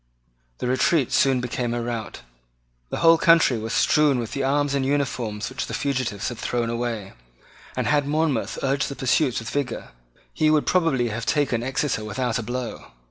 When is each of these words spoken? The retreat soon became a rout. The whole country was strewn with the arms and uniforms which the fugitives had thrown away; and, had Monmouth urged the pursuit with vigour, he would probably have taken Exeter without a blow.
The 0.57 0.65
retreat 0.65 1.11
soon 1.11 1.41
became 1.41 1.75
a 1.75 1.81
rout. 1.83 2.21
The 2.89 3.01
whole 3.05 3.19
country 3.19 3.59
was 3.59 3.71
strewn 3.71 4.17
with 4.17 4.31
the 4.31 4.43
arms 4.43 4.73
and 4.73 4.83
uniforms 4.83 5.47
which 5.47 5.67
the 5.67 5.75
fugitives 5.75 6.29
had 6.29 6.39
thrown 6.39 6.71
away; 6.71 7.13
and, 7.75 7.85
had 7.85 8.07
Monmouth 8.07 8.57
urged 8.63 8.89
the 8.89 8.95
pursuit 8.95 9.37
with 9.37 9.51
vigour, 9.51 9.91
he 10.33 10.49
would 10.49 10.65
probably 10.65 11.09
have 11.09 11.27
taken 11.27 11.61
Exeter 11.61 12.03
without 12.03 12.39
a 12.39 12.43
blow. 12.43 12.85